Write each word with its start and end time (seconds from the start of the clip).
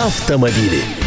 автомобили. 0.00 0.99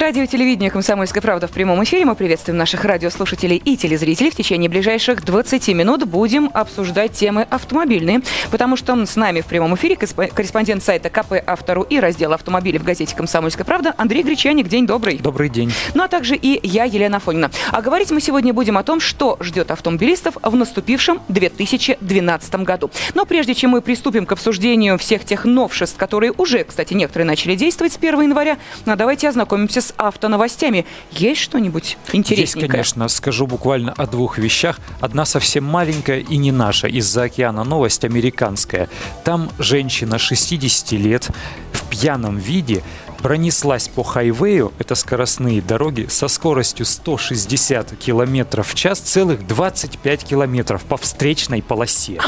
Радио 0.00 0.24
телевидение 0.24 0.70
«Комсомольская 0.70 1.20
правда» 1.20 1.46
в 1.46 1.50
прямом 1.50 1.84
эфире. 1.84 2.06
Мы 2.06 2.14
приветствуем 2.14 2.56
наших 2.56 2.86
радиослушателей 2.86 3.58
и 3.62 3.76
телезрителей. 3.76 4.30
В 4.30 4.34
течение 4.34 4.70
ближайших 4.70 5.22
20 5.22 5.68
минут 5.74 6.04
будем 6.04 6.50
обсуждать 6.54 7.12
темы 7.12 7.46
автомобильные, 7.50 8.22
потому 8.50 8.78
что 8.78 9.04
с 9.04 9.16
нами 9.16 9.42
в 9.42 9.44
прямом 9.44 9.74
эфире 9.74 9.96
корреспондент 9.96 10.82
сайта 10.82 11.10
КП 11.10 11.34
Автору 11.46 11.82
и 11.82 12.00
раздела 12.00 12.36
автомобилей 12.36 12.78
в 12.78 12.82
газете 12.82 13.14
«Комсомольская 13.14 13.66
правда» 13.66 13.94
Андрей 13.98 14.22
Гречаник. 14.22 14.68
День 14.68 14.86
добрый. 14.86 15.18
Добрый 15.18 15.50
день. 15.50 15.70
Ну 15.92 16.02
а 16.02 16.08
также 16.08 16.34
и 16.34 16.66
я, 16.66 16.84
Елена 16.84 17.18
Афонина. 17.18 17.50
А 17.70 17.82
говорить 17.82 18.10
мы 18.10 18.22
сегодня 18.22 18.54
будем 18.54 18.78
о 18.78 18.82
том, 18.82 19.00
что 19.00 19.36
ждет 19.40 19.70
автомобилистов 19.70 20.38
в 20.42 20.56
наступившем 20.56 21.20
2012 21.28 22.54
году. 22.62 22.90
Но 23.12 23.26
прежде 23.26 23.54
чем 23.54 23.72
мы 23.72 23.82
приступим 23.82 24.24
к 24.24 24.32
обсуждению 24.32 24.96
всех 24.96 25.26
тех 25.26 25.44
новшеств, 25.44 25.98
которые 25.98 26.32
уже, 26.32 26.64
кстати, 26.64 26.94
некоторые 26.94 27.26
начали 27.26 27.54
действовать 27.54 27.92
с 27.92 27.98
1 27.98 28.22
января, 28.22 28.56
ну, 28.86 28.96
давайте 28.96 29.28
ознакомимся 29.28 29.82
с 29.82 29.89
автоновостями. 29.96 30.86
Есть 31.12 31.40
что-нибудь 31.40 31.98
интересненькое? 32.12 32.66
Есть, 32.66 32.72
конечно. 32.72 33.08
Скажу 33.08 33.46
буквально 33.46 33.92
о 33.92 34.06
двух 34.06 34.38
вещах. 34.38 34.78
Одна 35.00 35.24
совсем 35.24 35.64
маленькая 35.64 36.20
и 36.20 36.36
не 36.36 36.52
наша, 36.52 36.86
из-за 36.88 37.24
океана 37.24 37.64
новость 37.64 38.04
американская. 38.04 38.88
Там 39.24 39.50
женщина 39.58 40.18
60 40.18 40.92
лет 40.92 41.30
в 41.72 41.88
пьяном 41.90 42.38
виде 42.38 42.82
пронеслась 43.22 43.88
по 43.88 44.02
хайвею, 44.02 44.72
это 44.78 44.94
скоростные 44.94 45.60
дороги, 45.60 46.06
со 46.08 46.28
скоростью 46.28 46.86
160 46.86 47.96
км 47.98 48.62
в 48.62 48.74
час 48.74 48.98
целых 48.98 49.46
25 49.46 50.24
километров 50.24 50.82
по 50.84 50.96
встречной 50.96 51.62
полосе. 51.62 52.18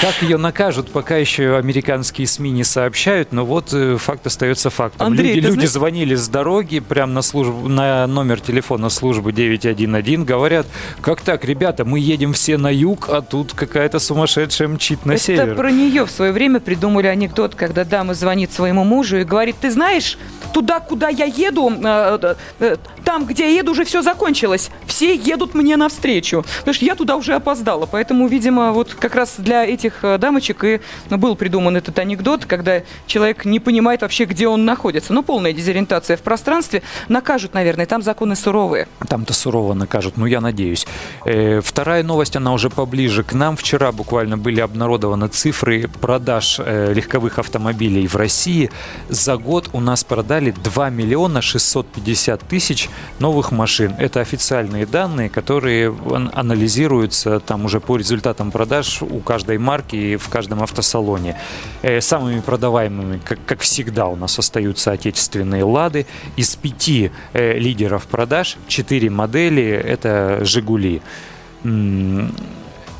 Как 0.00 0.22
ее 0.22 0.36
накажут, 0.36 0.90
пока 0.90 1.16
еще 1.16 1.56
американские 1.56 2.26
СМИ 2.26 2.50
не 2.50 2.64
сообщают, 2.64 3.32
но 3.32 3.46
вот 3.46 3.72
э, 3.72 3.96
факт 3.96 4.26
остается 4.26 4.68
фактом. 4.68 5.06
Андрей, 5.06 5.34
люди, 5.34 5.46
люди 5.46 5.54
знаешь... 5.54 5.70
звонили 5.70 6.14
с 6.14 6.28
дороги 6.28 6.80
прямо 6.80 7.12
на, 7.12 7.22
службу, 7.22 7.68
на 7.68 8.06
номер 8.06 8.40
телефона 8.40 8.90
службы 8.90 9.32
911, 9.32 10.24
говорят, 10.26 10.66
как 11.00 11.22
так, 11.22 11.44
ребята, 11.44 11.84
мы 11.84 11.98
едем 11.98 12.34
все 12.34 12.58
на 12.58 12.72
юг, 12.72 13.08
а 13.08 13.22
тут 13.22 13.54
какая-то 13.54 13.98
сумасшедшая 13.98 14.68
мчит 14.68 15.06
на 15.06 15.12
Это 15.12 15.22
север. 15.22 15.54
про 15.54 15.70
нее 15.70 16.04
в 16.04 16.10
свое 16.10 16.32
время 16.32 16.60
придумали 16.60 17.06
анекдот, 17.06 17.54
когда 17.54 17.84
дама 17.84 18.12
звонит 18.12 18.52
своему 18.52 18.84
мужу 18.84 19.18
и 19.18 19.24
говорит, 19.24 19.56
ты 19.60 19.70
знаешь, 19.70 20.18
туда, 20.52 20.80
куда 20.80 21.08
я 21.08 21.24
еду, 21.24 21.72
э, 21.72 22.34
э, 22.60 22.76
там, 23.06 23.24
где 23.24 23.44
я 23.44 23.58
еду, 23.60 23.70
уже 23.70 23.84
все 23.84 24.02
закончилось. 24.02 24.70
Все 24.84 25.14
едут 25.14 25.54
мне 25.54 25.76
навстречу. 25.76 26.44
Потому 26.58 26.74
что 26.74 26.84
я 26.84 26.96
туда 26.96 27.14
уже 27.14 27.34
опоздала. 27.34 27.86
Поэтому, 27.86 28.26
видимо, 28.26 28.72
вот 28.72 28.94
как 28.94 29.14
раз 29.14 29.36
для 29.38 29.64
этих 29.64 30.02
э, 30.02 30.18
дамочек 30.18 30.64
и 30.64 30.80
был 31.08 31.36
придуман 31.36 31.76
этот 31.76 32.00
анекдот, 32.00 32.46
когда 32.46 32.82
человек 33.06 33.44
не 33.44 33.60
понимает 33.60 34.02
вообще, 34.02 34.24
где 34.24 34.48
он 34.48 34.64
находится. 34.64 35.12
Ну, 35.12 35.22
полная 35.22 35.52
дезориентация 35.52 36.16
в 36.16 36.22
пространстве. 36.22 36.82
Накажут, 37.08 37.54
наверное, 37.54 37.86
там 37.86 38.02
законы 38.02 38.34
суровые. 38.34 38.88
Там-то 39.08 39.32
сурово 39.32 39.74
накажут, 39.74 40.16
ну, 40.16 40.26
я 40.26 40.40
надеюсь. 40.40 40.84
Э, 41.24 41.60
вторая 41.62 42.02
новость, 42.02 42.34
она 42.34 42.52
уже 42.52 42.70
поближе 42.70 43.22
к 43.22 43.34
нам. 43.34 43.56
Вчера 43.56 43.92
буквально 43.92 44.36
были 44.36 44.58
обнародованы 44.58 45.28
цифры 45.28 45.88
продаж 46.00 46.58
э, 46.58 46.92
легковых 46.92 47.38
автомобилей 47.38 48.08
в 48.08 48.16
России. 48.16 48.68
За 49.08 49.36
год 49.36 49.70
у 49.72 49.80
нас 49.80 50.02
продали 50.02 50.50
2 50.50 50.90
миллиона 50.90 51.40
650 51.40 52.40
тысяч 52.40 52.88
новых 53.18 53.52
машин. 53.52 53.94
Это 53.98 54.20
официальные 54.20 54.86
данные, 54.86 55.28
которые 55.28 55.94
анализируются 56.34 57.40
там 57.40 57.64
уже 57.64 57.80
по 57.80 57.96
результатам 57.96 58.50
продаж 58.50 59.02
у 59.02 59.20
каждой 59.20 59.58
марки 59.58 59.96
и 59.96 60.16
в 60.16 60.28
каждом 60.28 60.62
автосалоне. 60.62 61.36
Э, 61.82 62.00
самыми 62.00 62.40
продаваемыми, 62.40 63.20
как, 63.24 63.38
как 63.46 63.60
всегда, 63.60 64.06
у 64.06 64.16
нас 64.16 64.38
остаются 64.38 64.92
отечественные 64.92 65.64
«Лады». 65.64 66.06
Из 66.36 66.54
пяти 66.56 67.10
э, 67.32 67.58
лидеров 67.58 68.06
продаж 68.06 68.56
четыре 68.68 69.10
модели– 69.10 69.64
это 69.86 70.40
«Жигули» 70.42 71.02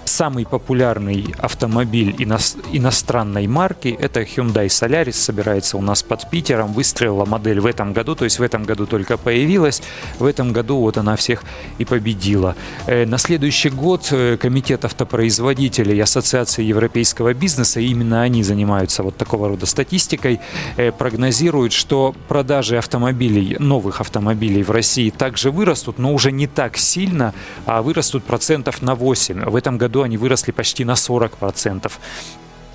самый 0.09 0.47
популярный 0.47 1.35
автомобиль 1.39 2.15
ино 2.19 2.39
иностранной 2.73 3.47
марки– 3.47 3.97
это 4.01 4.23
Hyundai 4.23 4.67
Solaris, 4.67 5.13
собирается 5.13 5.77
у 5.77 5.83
нас 5.83 6.03
под 6.03 6.31
Питером, 6.31 6.73
выстрелила 6.73 7.25
модель 7.25 7.61
в 7.61 7.67
этом 7.67 7.93
году, 7.93 8.15
то 8.15 8.25
есть 8.25 8.39
в 8.39 8.43
этом 8.43 8.65
году 8.65 8.87
только 8.87 9.17
появилась, 9.17 9.83
в 10.19 10.25
этом 10.25 10.53
году 10.53 10.79
вот 10.79 10.99
она 10.99 11.17
всех 11.17 11.43
и 11.79 11.85
победила. 11.85 12.55
Э, 12.87 13.07
на 13.07 13.19
следующий 13.19 13.71
год 13.71 14.09
э, 14.11 14.37
Комитет 14.37 14.85
автопроизводителей 14.85 16.03
Ассоциации 16.03 16.63
европейского 16.63 17.35
бизнеса, 17.35 17.81
именно 17.81 18.23
они 18.23 18.43
занимаются 18.43 19.03
вот 19.03 19.17
такого 19.17 19.49
рода 19.49 19.67
статистикой, 19.67 20.41
э, 20.77 20.93
прогнозируют, 20.93 21.73
что 21.73 22.15
продажи 22.29 22.79
автомобилей, 22.79 23.57
новых 23.59 24.01
автомобилей 24.01 24.63
в 24.63 24.71
России 24.71 25.11
также 25.11 25.51
вырастут, 25.51 25.99
но 25.99 26.13
уже 26.13 26.33
не 26.33 26.47
так 26.47 26.77
сильно, 26.77 27.35
а 27.65 27.83
вырастут 27.83 28.25
процентов 28.25 28.83
на 28.83 28.95
8. 28.95 29.51
В 29.51 29.57
этом 29.57 29.79
году 29.79 29.96
году 29.97 30.03
они 30.03 30.17
выросли 30.17 30.53
почти 30.53 30.85
на 30.85 30.95
40%. 30.95 31.93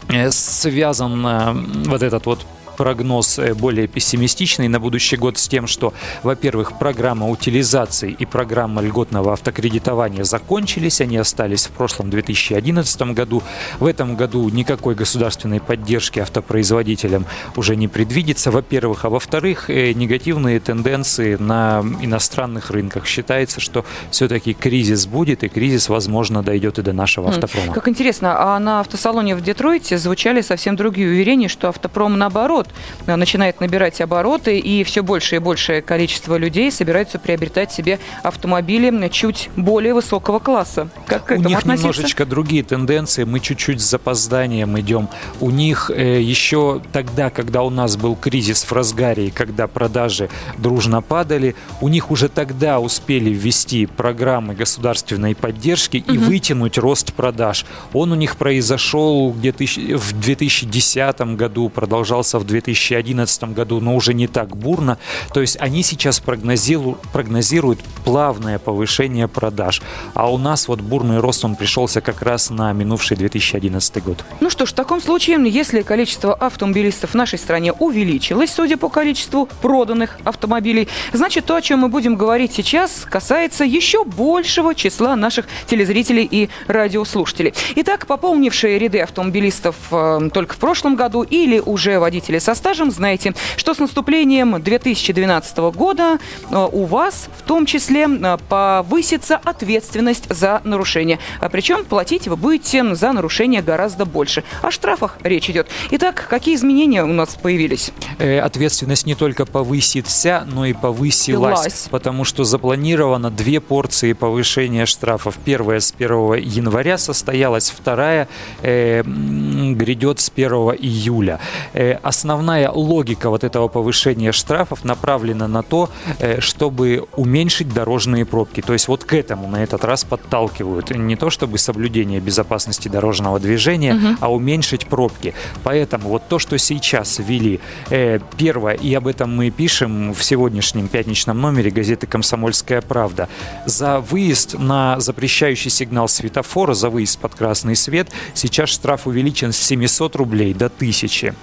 Э, 0.09 0.31
связан 0.31 1.25
э, 1.25 1.53
вот 1.89 2.01
этот 2.01 2.25
вот 2.25 2.45
прогноз 2.81 3.37
э, 3.37 3.53
более 3.53 3.85
пессимистичный 3.85 4.67
на 4.67 4.79
будущий 4.79 5.15
год 5.15 5.37
с 5.37 5.47
тем, 5.47 5.67
что, 5.67 5.93
во-первых, 6.23 6.79
программа 6.79 7.29
утилизации 7.29 8.09
и 8.09 8.25
программа 8.25 8.81
льготного 8.81 9.33
автокредитования 9.33 10.23
закончились, 10.23 10.99
они 10.99 11.17
остались 11.17 11.67
в 11.67 11.71
прошлом 11.73 12.09
2011 12.09 13.01
году. 13.13 13.43
В 13.79 13.85
этом 13.85 14.15
году 14.15 14.49
никакой 14.49 14.95
государственной 14.95 15.59
поддержки 15.59 16.19
автопроизводителям 16.19 17.27
уже 17.55 17.75
не 17.75 17.87
предвидится, 17.87 18.49
во-первых, 18.49 19.05
а 19.05 19.09
во-вторых, 19.11 19.69
э, 19.69 19.93
негативные 19.93 20.59
тенденции 20.59 21.35
на 21.35 21.83
иностранных 22.01 22.71
рынках. 22.71 23.05
Считается, 23.05 23.59
что 23.59 23.85
все-таки 24.09 24.53
кризис 24.55 25.05
будет, 25.05 25.43
и 25.43 25.49
кризис, 25.49 25.87
возможно, 25.87 26.41
дойдет 26.41 26.79
и 26.79 26.81
до 26.81 26.93
нашего 26.93 27.29
автопрома. 27.29 27.73
Как 27.75 27.87
интересно, 27.87 28.55
а 28.55 28.57
на 28.57 28.79
автосалоне 28.79 29.35
в 29.35 29.41
Детройте 29.41 29.99
звучали 29.99 30.41
совсем 30.41 30.75
другие 30.75 31.07
уверения, 31.07 31.47
что 31.47 31.69
автопром 31.69 32.17
наоборот 32.17 32.70
начинает 33.05 33.59
набирать 33.61 34.01
обороты, 34.01 34.57
и 34.59 34.83
все 34.83 35.01
больше 35.03 35.37
и 35.37 35.39
большее 35.39 35.81
количество 35.81 36.35
людей 36.35 36.71
собираются 36.71 37.19
приобретать 37.19 37.71
себе 37.71 37.99
автомобили 38.23 38.91
чуть 39.09 39.49
более 39.55 39.93
высокого 39.93 40.39
класса. 40.39 40.89
Как 41.05 41.25
к 41.25 41.31
У 41.31 41.35
них 41.35 41.59
относиться? 41.59 41.87
немножечко 41.87 42.25
другие 42.25 42.63
тенденции, 42.63 43.23
мы 43.23 43.39
чуть-чуть 43.39 43.81
с 43.81 43.89
запозданием 43.89 44.79
идем. 44.79 45.09
У 45.39 45.51
них 45.51 45.91
э, 45.93 46.21
еще 46.21 46.81
тогда, 46.91 47.29
когда 47.29 47.63
у 47.63 47.69
нас 47.69 47.97
был 47.97 48.15
кризис 48.15 48.63
в 48.63 48.71
разгаре, 48.71 49.27
и 49.27 49.31
когда 49.31 49.67
продажи 49.67 50.29
дружно 50.57 51.01
падали, 51.01 51.55
у 51.81 51.87
них 51.87 52.11
уже 52.11 52.29
тогда 52.29 52.79
успели 52.79 53.29
ввести 53.29 53.85
программы 53.85 54.53
государственной 54.53 55.35
поддержки 55.35 56.03
угу. 56.05 56.13
и 56.13 56.17
вытянуть 56.17 56.77
рост 56.77 57.13
продаж. 57.13 57.65
Он 57.93 58.11
у 58.11 58.15
них 58.15 58.37
произошел 58.37 59.31
где-то 59.31 59.63
в 59.97 60.13
2010 60.19 61.21
году, 61.35 61.69
продолжался 61.69 62.39
в 62.39 62.45
2011 62.51 63.43
году, 63.53 63.79
но 63.79 63.95
уже 63.95 64.13
не 64.13 64.27
так 64.27 64.55
бурно. 64.55 64.97
То 65.33 65.41
есть 65.41 65.57
они 65.59 65.83
сейчас 65.83 66.19
прогнозируют, 66.19 67.79
плавное 68.05 68.59
повышение 68.59 69.27
продаж. 69.27 69.81
А 70.13 70.31
у 70.31 70.37
нас 70.37 70.67
вот 70.67 70.81
бурный 70.81 71.19
рост, 71.19 71.45
он 71.45 71.55
пришелся 71.55 72.01
как 72.01 72.21
раз 72.21 72.49
на 72.49 72.71
минувший 72.73 73.17
2011 73.17 74.03
год. 74.03 74.23
Ну 74.39 74.49
что 74.49 74.65
ж, 74.65 74.69
в 74.69 74.73
таком 74.73 75.01
случае, 75.01 75.37
если 75.49 75.81
количество 75.81 76.33
автомобилистов 76.33 77.11
в 77.11 77.15
нашей 77.15 77.39
стране 77.39 77.73
увеличилось, 77.73 78.51
судя 78.51 78.77
по 78.77 78.89
количеству 78.89 79.47
проданных 79.61 80.17
автомобилей, 80.23 80.87
значит 81.13 81.45
то, 81.45 81.55
о 81.55 81.61
чем 81.61 81.79
мы 81.79 81.89
будем 81.89 82.15
говорить 82.15 82.53
сейчас, 82.53 83.05
касается 83.09 83.63
еще 83.63 84.03
большего 84.03 84.75
числа 84.75 85.15
наших 85.15 85.47
телезрителей 85.67 86.27
и 86.29 86.49
радиослушателей. 86.67 87.53
Итак, 87.75 88.07
пополнившие 88.07 88.77
ряды 88.77 88.99
автомобилистов 88.99 89.75
э, 89.91 90.29
только 90.33 90.55
в 90.55 90.57
прошлом 90.57 90.95
году 90.95 91.23
или 91.23 91.59
уже 91.59 91.99
водители 91.99 92.39
со 92.41 92.55
стажем, 92.55 92.91
знаете, 92.91 93.33
что 93.55 93.73
с 93.73 93.79
наступлением 93.79 94.61
2012 94.61 95.57
года 95.75 96.17
э, 96.49 96.67
у 96.71 96.85
вас 96.85 97.29
в 97.37 97.43
том 97.43 97.65
числе 97.65 98.07
э, 98.09 98.37
повысится 98.49 99.37
ответственность 99.37 100.25
за 100.29 100.61
нарушение. 100.63 101.19
А 101.39 101.49
причем 101.49 101.85
платить 101.85 102.27
вы 102.27 102.35
будете 102.35 102.95
за 102.95 103.11
нарушение 103.13 103.61
гораздо 103.61 104.05
больше. 104.05 104.43
О 104.61 104.71
штрафах 104.71 105.17
речь 105.23 105.49
идет. 105.49 105.67
Итак, 105.91 106.27
какие 106.29 106.55
изменения 106.55 107.03
у 107.03 107.13
нас 107.13 107.37
появились? 107.41 107.91
Э, 108.17 108.39
ответственность 108.39 109.05
не 109.05 109.15
только 109.15 109.45
повысится, 109.45 110.47
но 110.51 110.65
и 110.65 110.73
повысилась. 110.73 111.59
Пилась. 111.59 111.87
Потому 111.91 112.25
что 112.25 112.43
запланировано 112.43 113.29
две 113.29 113.59
порции 113.59 114.13
повышения 114.13 114.85
штрафов. 114.85 115.37
Первая 115.45 115.79
с 115.79 115.93
1 115.95 116.35
января 116.35 116.97
состоялась, 116.97 117.69
вторая 117.69 118.27
э, 118.63 119.03
грядет 119.03 120.19
с 120.19 120.31
1 120.35 120.51
июля. 120.79 121.39
Э, 121.73 121.97
основная 122.01 122.30
основная 122.31 122.71
логика 122.71 123.29
вот 123.29 123.43
этого 123.43 123.67
повышения 123.67 124.31
штрафов 124.31 124.85
направлена 124.85 125.47
на 125.47 125.63
то, 125.63 125.89
э, 126.19 126.39
чтобы 126.39 127.05
уменьшить 127.17 127.73
дорожные 127.73 128.25
пробки. 128.25 128.61
То 128.61 128.73
есть 128.73 128.87
вот 128.87 129.03
к 129.03 129.13
этому 129.13 129.47
на 129.47 129.63
этот 129.63 129.83
раз 129.83 130.05
подталкивают. 130.05 130.91
Не 130.91 131.17
то 131.17 131.29
чтобы 131.29 131.57
соблюдение 131.57 132.21
безопасности 132.21 132.87
дорожного 132.87 133.39
движения, 133.39 133.95
угу. 133.95 134.07
а 134.21 134.31
уменьшить 134.31 134.85
пробки. 134.87 135.33
Поэтому 135.63 136.07
вот 136.07 136.29
то, 136.29 136.39
что 136.39 136.57
сейчас 136.57 137.19
ввели, 137.19 137.59
э, 137.89 138.19
первое, 138.37 138.75
и 138.75 138.93
об 138.93 139.07
этом 139.07 139.35
мы 139.35 139.49
пишем 139.49 140.13
в 140.13 140.23
сегодняшнем 140.23 140.87
пятничном 140.87 141.41
номере 141.41 141.69
газеты 141.69 142.07
«Комсомольская 142.07 142.81
правда», 142.81 143.27
за 143.65 143.99
выезд 143.99 144.57
на 144.57 144.99
запрещающий 145.01 145.69
сигнал 145.69 146.07
светофора, 146.07 146.73
за 146.73 146.89
выезд 146.89 147.19
под 147.19 147.35
красный 147.35 147.75
свет, 147.75 148.09
сейчас 148.33 148.69
штраф 148.69 149.05
увеличен 149.05 149.51
с 149.51 149.57
700 149.57 150.15
рублей 150.15 150.53
до 150.53 150.67
1000. 150.67 151.35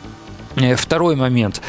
Э, 0.56 0.76
второй 0.76 1.16
момент. 1.16 1.60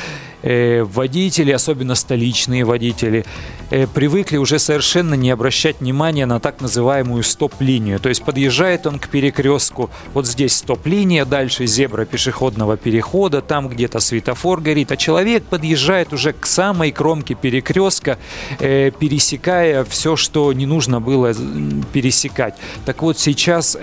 Э, 0.41 0.83
водители, 0.83 1.51
особенно 1.51 1.95
столичные 1.95 2.63
водители, 2.63 3.25
э, 3.69 3.87
привыкли 3.87 4.37
уже 4.37 4.59
совершенно 4.59 5.13
не 5.13 5.29
обращать 5.29 5.81
внимания 5.81 6.25
на 6.25 6.39
так 6.39 6.61
называемую 6.61 7.23
стоп-линию. 7.23 7.99
То 7.99 8.09
есть 8.09 8.23
подъезжает 8.23 8.87
он 8.87 8.99
к 8.99 9.09
перекрестку, 9.09 9.89
вот 10.13 10.27
здесь 10.27 10.55
стоп-линия, 10.55 11.25
дальше 11.25 11.65
зебра 11.65 12.05
пешеходного 12.05 12.77
перехода, 12.77 13.41
там 13.41 13.67
где-то 13.67 13.99
светофор 13.99 14.61
горит, 14.61 14.91
а 14.91 14.97
человек 14.97 15.43
подъезжает 15.43 16.13
уже 16.13 16.33
к 16.33 16.45
самой 16.45 16.91
кромке 16.91 17.35
перекрестка, 17.35 18.17
э, 18.59 18.91
пересекая 18.97 19.83
все, 19.83 20.15
что 20.15 20.51
не 20.53 20.65
нужно 20.65 21.01
было 21.01 21.33
пересекать. 21.93 22.55
Так 22.85 23.01
вот 23.01 23.19
сейчас 23.19 23.77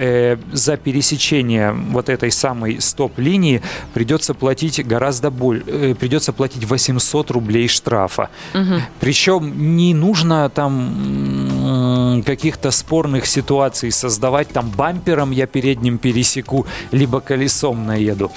за 0.52 0.76
пересечение 0.76 1.72
вот 1.72 2.08
этой 2.08 2.30
самой 2.30 2.80
стоп-линии 2.80 3.62
придется 3.94 4.34
платить 4.34 4.84
гораздо 4.86 5.30
больше, 5.30 5.94
придется 5.98 6.32
платить 6.32 6.46
заплатить 6.46 6.64
800 6.64 7.30
рублей 7.30 7.68
штрафа. 7.68 8.28
Угу. 8.54 8.82
Причем 9.00 9.75
не 9.76 9.94
нужно 9.94 10.48
там 10.48 12.22
каких-то 12.24 12.70
спорных 12.70 13.26
ситуаций 13.26 13.92
создавать, 13.92 14.48
там 14.48 14.70
бампером 14.70 15.30
я 15.30 15.46
передним 15.46 15.98
пересеку, 15.98 16.66
либо 16.92 17.20
колесом 17.20 17.86
наеду 17.86 18.30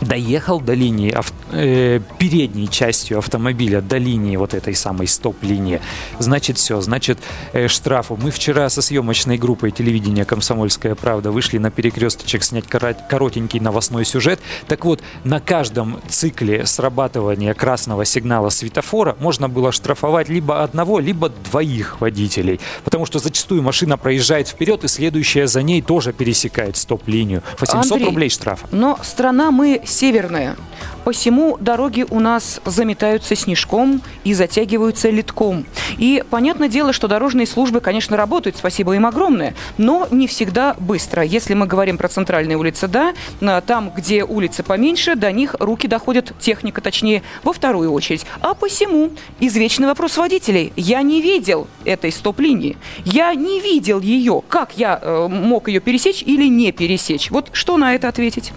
доехал 0.00 0.60
до 0.60 0.74
линии 0.74 1.14
э, 1.52 2.00
передней 2.18 2.68
частью 2.68 3.18
автомобиля 3.18 3.80
до 3.80 3.98
линии 3.98 4.36
вот 4.36 4.54
этой 4.54 4.74
самой 4.74 5.06
стоп-линии, 5.06 5.80
значит 6.18 6.58
все, 6.58 6.80
значит 6.80 7.18
э, 7.52 7.68
штрафу. 7.68 8.18
Мы 8.20 8.30
вчера 8.30 8.68
со 8.68 8.82
съемочной 8.82 9.38
группой 9.38 9.70
телевидения 9.70 10.24
«Комсомольская 10.24 10.94
правда» 10.94 11.30
вышли 11.30 11.58
на 11.58 11.70
перекресточек 11.70 12.44
снять 12.44 12.66
коротенький 12.66 13.60
новостной 13.60 14.04
сюжет. 14.04 14.40
Так 14.66 14.84
вот, 14.84 15.02
на 15.24 15.40
каждом 15.40 16.00
цикле 16.08 16.66
срабатывания 16.66 17.54
красного 17.54 18.04
сигнала 18.04 18.50
светофора 18.50 19.16
можно 19.20 19.48
было 19.48 19.72
штрафовать 19.72 20.28
либо 20.28 20.62
одного, 20.62 20.98
либо 21.00 21.28
двоих 21.28 22.00
водителей. 22.00 22.60
Потому 22.84 23.06
что 23.06 23.18
зачастую 23.18 23.62
машина 23.62 23.96
проезжает 23.96 24.48
вперед, 24.48 24.84
и 24.84 24.88
следующая 24.88 25.46
за 25.46 25.62
ней 25.62 25.82
тоже 25.82 26.12
пересекает 26.12 26.76
стоп-линию. 26.76 27.42
800 27.58 27.92
Андрей, 27.92 28.06
рублей 28.06 28.30
штрафа. 28.30 28.66
Но 28.70 28.98
страна 29.02 29.50
мы 29.50 29.82
северная. 29.88 30.56
Посему 31.04 31.56
дороги 31.58 32.04
у 32.10 32.20
нас 32.20 32.60
заметаются 32.66 33.34
снежком 33.34 34.02
и 34.24 34.34
затягиваются 34.34 35.08
литком. 35.08 35.64
И 35.96 36.22
понятное 36.28 36.68
дело, 36.68 36.92
что 36.92 37.08
дорожные 37.08 37.46
службы, 37.46 37.80
конечно, 37.80 38.14
работают, 38.16 38.58
спасибо 38.58 38.94
им 38.94 39.06
огромное, 39.06 39.54
но 39.78 40.06
не 40.10 40.26
всегда 40.26 40.76
быстро. 40.78 41.22
Если 41.22 41.54
мы 41.54 41.66
говорим 41.66 41.96
про 41.96 42.08
центральные 42.08 42.58
улицы, 42.58 42.88
да, 42.88 43.14
там, 43.62 43.90
где 43.96 44.22
улицы 44.22 44.62
поменьше, 44.62 45.14
до 45.14 45.32
них 45.32 45.56
руки 45.58 45.88
доходят, 45.88 46.32
техника 46.38 46.82
точнее, 46.82 47.22
во 47.42 47.54
вторую 47.54 47.90
очередь. 47.92 48.26
А 48.42 48.52
посему 48.52 49.12
извечный 49.40 49.86
вопрос 49.86 50.18
водителей. 50.18 50.74
Я 50.76 51.00
не 51.00 51.22
видел 51.22 51.68
этой 51.86 52.12
стоп-линии. 52.12 52.76
Я 53.04 53.32
не 53.34 53.60
видел 53.60 54.00
ее. 54.00 54.42
Как 54.46 54.76
я 54.76 54.98
э, 55.00 55.28
мог 55.28 55.68
ее 55.68 55.80
пересечь 55.80 56.22
или 56.22 56.48
не 56.48 56.72
пересечь? 56.72 57.30
Вот 57.30 57.48
что 57.52 57.78
на 57.78 57.94
это 57.94 58.08
ответить? 58.08 58.52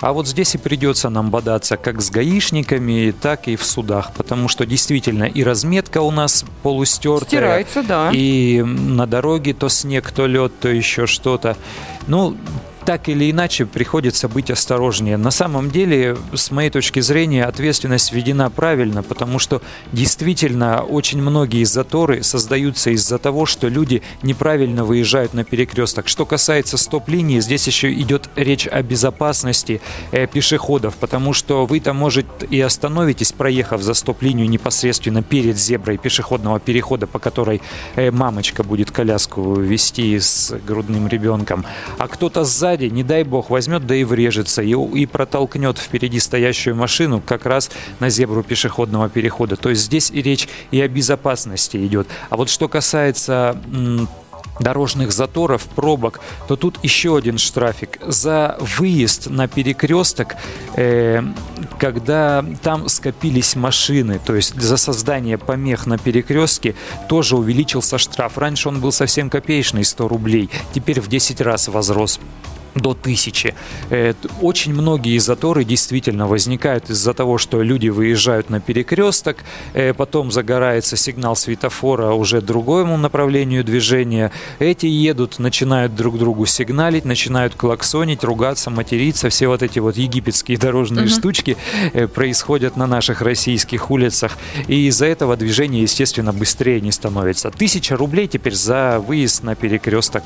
А 0.00 0.12
вот 0.12 0.26
здесь 0.26 0.54
и 0.54 0.58
придется 0.58 1.10
нам 1.10 1.30
бодаться 1.30 1.76
как 1.76 2.00
с 2.00 2.10
гаишниками, 2.10 3.12
так 3.12 3.48
и 3.48 3.56
в 3.56 3.64
судах, 3.64 4.12
потому 4.14 4.48
что 4.48 4.64
действительно 4.64 5.24
и 5.24 5.44
разметка 5.44 6.00
у 6.00 6.10
нас 6.10 6.44
полустертая. 6.62 7.28
Стирается, 7.28 7.82
да. 7.82 8.10
И 8.12 8.62
на 8.62 9.06
дороге 9.06 9.52
то 9.52 9.68
снег, 9.68 10.10
то 10.10 10.26
лед, 10.26 10.52
то 10.60 10.68
еще 10.68 11.06
что-то. 11.06 11.56
Ну, 12.06 12.36
так 12.84 13.08
или 13.08 13.30
иначе 13.30 13.66
приходится 13.66 14.28
быть 14.28 14.50
осторожнее. 14.50 15.16
На 15.16 15.30
самом 15.30 15.70
деле, 15.70 16.16
с 16.34 16.50
моей 16.50 16.70
точки 16.70 17.00
зрения, 17.00 17.44
ответственность 17.44 18.12
введена 18.12 18.50
правильно, 18.50 19.02
потому 19.02 19.38
что 19.38 19.62
действительно 19.92 20.82
очень 20.82 21.22
многие 21.22 21.64
заторы 21.64 22.22
создаются 22.22 22.90
из-за 22.90 23.18
того, 23.18 23.46
что 23.46 23.68
люди 23.68 24.02
неправильно 24.22 24.84
выезжают 24.84 25.34
на 25.34 25.44
перекресток. 25.44 26.08
Что 26.08 26.26
касается 26.26 26.76
стоп-линии, 26.76 27.40
здесь 27.40 27.66
еще 27.66 27.92
идет 27.92 28.28
речь 28.36 28.66
о 28.66 28.82
безопасности 28.82 29.80
э, 30.12 30.26
пешеходов, 30.26 30.96
потому 30.96 31.32
что 31.32 31.66
вы 31.66 31.80
там, 31.80 31.96
может, 31.96 32.26
и 32.50 32.60
остановитесь, 32.60 33.32
проехав 33.32 33.82
за 33.82 33.94
стоп-линию 33.94 34.48
непосредственно 34.48 35.22
перед 35.22 35.58
зеброй 35.58 35.98
пешеходного 35.98 36.58
перехода, 36.60 37.06
по 37.06 37.18
которой 37.18 37.60
э, 37.96 38.10
мамочка 38.10 38.62
будет 38.62 38.90
коляску 38.90 39.54
вести 39.54 40.18
с 40.18 40.52
грудным 40.66 41.08
ребенком, 41.08 41.64
а 41.98 42.08
кто-то 42.08 42.44
сзади 42.44 42.69
сзади, 42.70 42.86
не 42.86 43.02
дай 43.02 43.24
бог, 43.24 43.50
возьмет 43.50 43.86
да 43.86 43.94
и 43.94 44.04
врежется, 44.04 44.62
и, 44.62 44.72
и 44.72 45.06
протолкнет 45.06 45.78
впереди 45.78 46.20
стоящую 46.20 46.76
машину 46.76 47.20
как 47.24 47.46
раз 47.46 47.70
на 48.00 48.10
зебру 48.10 48.42
пешеходного 48.42 49.08
перехода. 49.08 49.56
То 49.56 49.70
есть 49.70 49.82
здесь 49.82 50.10
и 50.10 50.22
речь 50.22 50.48
и 50.70 50.80
о 50.80 50.88
безопасности 50.88 51.76
идет. 51.86 52.06
А 52.30 52.36
вот 52.36 52.48
что 52.48 52.68
касается 52.68 53.56
дорожных 54.60 55.10
заторов, 55.10 55.62
пробок, 55.64 56.20
то 56.46 56.56
тут 56.56 56.78
еще 56.82 57.16
один 57.16 57.38
штрафик. 57.38 57.98
За 58.06 58.56
выезд 58.60 59.28
на 59.30 59.48
перекресток, 59.48 60.36
э, 60.76 61.22
когда 61.78 62.44
там 62.62 62.88
скопились 62.88 63.56
машины, 63.56 64.20
то 64.24 64.34
есть 64.34 64.60
за 64.60 64.76
создание 64.76 65.38
помех 65.38 65.86
на 65.86 65.98
перекрестке, 65.98 66.74
тоже 67.08 67.36
увеличился 67.36 67.98
штраф. 67.98 68.38
Раньше 68.38 68.68
он 68.68 68.80
был 68.80 68.92
совсем 68.92 69.30
копеечный, 69.30 69.84
100 69.84 70.08
рублей, 70.08 70.50
теперь 70.74 71.00
в 71.00 71.08
10 71.08 71.40
раз 71.40 71.68
возрос 71.68 72.20
до 72.74 72.94
тысячи. 72.94 73.54
Э, 73.90 74.14
очень 74.40 74.72
многие 74.72 75.18
заторы 75.18 75.64
действительно 75.64 76.26
возникают 76.26 76.90
из-за 76.90 77.14
того, 77.14 77.38
что 77.38 77.62
люди 77.62 77.88
выезжают 77.88 78.50
на 78.50 78.60
перекресток, 78.60 79.38
э, 79.74 79.92
потом 79.94 80.30
загорается 80.30 80.96
сигнал 80.96 81.36
светофора 81.36 82.12
уже 82.12 82.40
другому 82.40 82.96
направлению 82.96 83.64
движения. 83.64 84.30
Эти 84.58 84.86
едут, 84.86 85.38
начинают 85.38 85.94
друг 85.94 86.18
другу 86.18 86.46
сигналить, 86.46 87.04
начинают 87.04 87.54
клаксонить, 87.54 88.24
ругаться, 88.24 88.70
материться. 88.70 89.28
Все 89.28 89.48
вот 89.48 89.62
эти 89.62 89.78
вот 89.78 89.96
египетские 89.96 90.58
дорожные 90.58 91.06
угу. 91.06 91.12
штучки 91.12 91.56
э, 91.92 92.06
происходят 92.06 92.76
на 92.76 92.86
наших 92.86 93.22
российских 93.22 93.90
улицах. 93.90 94.38
И 94.68 94.86
из-за 94.88 95.06
этого 95.06 95.36
движение, 95.36 95.82
естественно, 95.82 96.32
быстрее 96.32 96.80
не 96.80 96.92
становится. 96.92 97.50
Тысяча 97.50 97.96
рублей 97.96 98.28
теперь 98.28 98.54
за 98.54 99.02
выезд 99.04 99.42
на 99.42 99.54
перекресток 99.54 100.24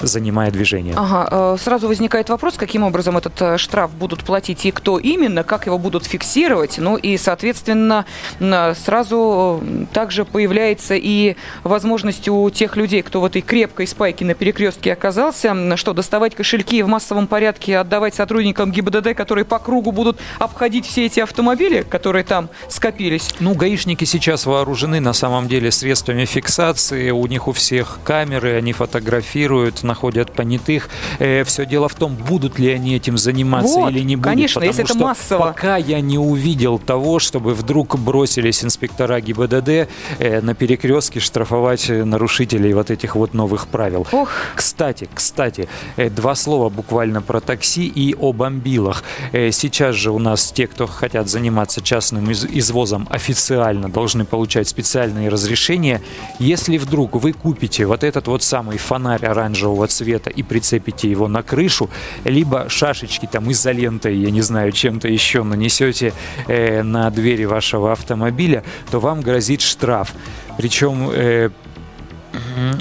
занимает 0.00 0.52
движение. 0.52 0.94
Ага, 0.96 1.56
сразу 1.58 1.83
сразу 1.84 1.88
возникает 1.88 2.30
вопрос, 2.30 2.54
каким 2.56 2.82
образом 2.82 3.18
этот 3.18 3.40
э, 3.42 3.58
штраф 3.58 3.90
будут 3.90 4.24
платить 4.24 4.64
и 4.64 4.70
кто 4.70 4.98
именно, 4.98 5.42
как 5.42 5.66
его 5.66 5.78
будут 5.78 6.06
фиксировать. 6.06 6.78
Ну 6.78 6.96
и, 6.96 7.18
соответственно, 7.18 8.06
сразу 8.38 9.60
э, 9.62 9.84
также 9.92 10.24
появляется 10.24 10.94
и 10.94 11.36
возможность 11.62 12.28
у 12.28 12.48
тех 12.50 12.76
людей, 12.76 13.02
кто 13.02 13.20
в 13.20 13.24
этой 13.24 13.42
крепкой 13.42 13.86
спайке 13.86 14.24
на 14.24 14.34
перекрестке 14.34 14.92
оказался, 14.92 15.76
что 15.76 15.92
доставать 15.92 16.34
кошельки 16.34 16.82
в 16.82 16.88
массовом 16.88 17.26
порядке, 17.26 17.76
отдавать 17.76 18.14
сотрудникам 18.14 18.72
ГИБДД, 18.72 19.14
которые 19.14 19.44
по 19.44 19.58
кругу 19.58 19.92
будут 19.92 20.18
обходить 20.38 20.86
все 20.86 21.04
эти 21.04 21.20
автомобили, 21.20 21.82
которые 21.82 22.24
там 22.24 22.48
скопились. 22.68 23.34
Ну, 23.40 23.54
гаишники 23.54 24.06
сейчас 24.06 24.46
вооружены 24.46 25.00
на 25.00 25.12
самом 25.12 25.48
деле 25.48 25.70
средствами 25.70 26.24
фиксации, 26.24 27.10
у 27.10 27.26
них 27.26 27.46
у 27.46 27.52
всех 27.52 27.98
камеры, 28.04 28.56
они 28.56 28.72
фотографируют, 28.72 29.82
находят 29.82 30.32
понятых, 30.32 30.88
э, 31.18 31.44
все 31.44 31.66
Дело 31.74 31.88
в 31.88 31.96
том, 31.96 32.14
будут 32.14 32.60
ли 32.60 32.70
они 32.70 32.94
этим 32.94 33.18
заниматься 33.18 33.80
вот, 33.80 33.90
или 33.90 33.98
не 34.04 34.14
будут. 34.14 34.30
Конечно, 34.30 34.62
если 34.62 34.84
это 34.84 34.96
массово. 34.96 35.46
Пока 35.46 35.76
я 35.76 36.00
не 36.00 36.18
увидел 36.18 36.78
того, 36.78 37.18
чтобы 37.18 37.52
вдруг 37.52 37.98
бросились 37.98 38.62
инспектора 38.62 39.20
ГИБДД 39.20 39.88
э, 40.20 40.40
на 40.40 40.54
перекрестке 40.54 41.18
штрафовать 41.18 41.88
нарушителей 41.88 42.74
вот 42.74 42.92
этих 42.92 43.16
вот 43.16 43.34
новых 43.34 43.66
правил. 43.66 44.06
Ох. 44.12 44.30
Кстати, 44.54 45.08
кстати, 45.12 45.68
э, 45.96 46.10
два 46.10 46.36
слова 46.36 46.68
буквально 46.68 47.22
про 47.22 47.40
такси 47.40 47.88
и 47.88 48.14
о 48.14 48.32
бомбилах. 48.32 49.02
Э, 49.32 49.50
сейчас 49.50 49.96
же 49.96 50.12
у 50.12 50.20
нас 50.20 50.52
те, 50.52 50.68
кто 50.68 50.86
хотят 50.86 51.28
заниматься 51.28 51.80
частным 51.80 52.30
из 52.30 52.44
извозом, 52.44 53.08
официально 53.10 53.88
должны 53.88 54.24
получать 54.24 54.68
специальные 54.68 55.28
разрешения. 55.28 56.00
Если 56.38 56.78
вдруг 56.78 57.16
вы 57.16 57.32
купите 57.32 57.84
вот 57.86 58.04
этот 58.04 58.28
вот 58.28 58.44
самый 58.44 58.78
фонарь 58.78 59.26
оранжевого 59.26 59.88
цвета 59.88 60.30
и 60.30 60.44
прицепите 60.44 61.10
его 61.10 61.26
на 61.26 61.42
крышу, 61.42 61.63
крышу, 61.64 61.88
либо 62.24 62.68
шашечки 62.68 63.28
там 63.30 63.50
изолентой, 63.50 64.16
я 64.16 64.30
не 64.30 64.42
знаю, 64.42 64.72
чем-то 64.72 65.08
еще 65.08 65.42
нанесете 65.42 66.12
э, 66.46 66.82
на 66.82 67.10
двери 67.10 67.44
вашего 67.46 67.92
автомобиля, 67.92 68.62
то 68.90 69.00
вам 69.00 69.20
грозит 69.22 69.60
штраф. 69.62 70.12
Причем 70.58 71.10
э, 71.10 71.50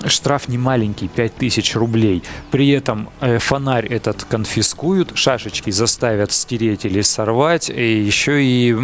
штраф 0.05 0.47
не 0.47 0.57
маленький, 0.57 1.07
5000 1.07 1.75
рублей. 1.75 2.23
При 2.51 2.69
этом 2.69 3.09
э, 3.21 3.39
фонарь 3.39 3.87
этот 3.87 4.23
конфискуют, 4.23 5.11
шашечки 5.15 5.69
заставят 5.71 6.31
стереть 6.31 6.85
или 6.85 7.01
сорвать, 7.01 7.69
и 7.69 7.99
еще 7.99 8.43
и 8.43 8.75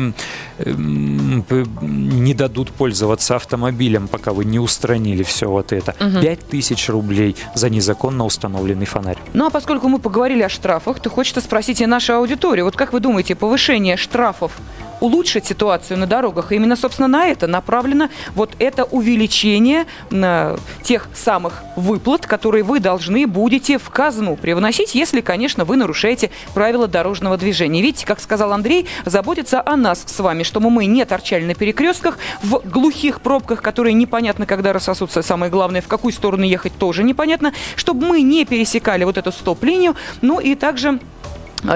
не 0.66 2.34
дадут 2.34 2.72
пользоваться 2.72 3.36
автомобилем, 3.36 4.08
пока 4.08 4.34
вы 4.34 4.46
не 4.46 4.60
устранили 4.60 5.24
все 5.24 5.50
вот 5.50 5.72
это. 5.72 5.96
Угу. 6.00 6.22
5000 6.22 6.90
рублей 6.90 7.36
за 7.56 7.70
незаконно 7.70 8.26
установленный 8.26 8.86
фонарь. 8.86 9.18
Ну 9.34 9.46
а 9.46 9.50
поскольку 9.50 9.88
мы 9.88 10.00
поговорили 10.00 10.44
о 10.44 10.50
штрафах, 10.50 11.00
то 11.00 11.10
хочется 11.10 11.42
спросить 11.42 11.82
и 11.82 11.86
нашу 11.86 12.14
аудиторию. 12.14 12.66
Вот 12.66 12.76
как 12.76 12.94
вы 12.94 13.00
думаете, 13.00 13.36
повышение 13.36 13.98
штрафов 13.98 14.54
улучшить 15.00 15.46
ситуацию 15.46 15.98
на 15.98 16.08
дорогах. 16.08 16.52
И 16.52 16.56
именно, 16.56 16.76
собственно, 16.76 17.08
на 17.08 17.28
это 17.28 17.48
направлено 17.48 18.10
вот 18.36 18.52
это 18.60 18.84
увеличение 18.84 19.86
на 20.10 20.58
тех 20.84 21.08
самых 21.14 21.64
выплат, 21.76 22.26
которые 22.26 22.64
вы 22.64 22.80
должны 22.80 23.28
будете 23.28 23.78
в 23.78 23.90
казну 23.90 24.36
привносить, 24.36 24.96
если, 24.96 25.22
конечно, 25.22 25.66
вы 25.66 25.78
нарушаете 25.78 26.32
правила 26.54 26.88
дорожного 26.88 27.38
движения. 27.38 27.82
Видите, 27.82 28.06
как 28.06 28.20
сказал 28.20 28.54
Андрей, 28.54 28.88
заботиться 29.06 29.62
о 29.66 29.76
нас 29.76 30.04
с 30.06 30.20
вами, 30.20 30.44
чтобы 30.44 30.70
мы 30.70 30.86
не 30.86 31.06
торчали 31.06 31.46
на 31.46 31.56
перекрестках, 31.56 32.18
в 32.44 32.60
глухих 32.60 33.22
пробках, 33.22 33.62
которые 33.62 33.94
непонятно, 33.94 34.46
когда 34.46 34.74
рассосутся, 34.74 35.22
самое 35.22 35.52
главное, 35.52 35.82
в 35.82 35.88
какую 35.88 36.12
сторону 36.12 36.44
ехать 36.44 36.78
тоже 36.78 37.04
непонятно, 37.04 37.54
чтобы 37.76 38.06
мы 38.06 38.22
не 38.22 38.46
пересекали 38.46 39.04
вот 39.04 39.18
эту 39.18 39.32
стоп-линию, 39.32 39.96
ну 40.22 40.40
и 40.40 40.56
также 40.56 41.00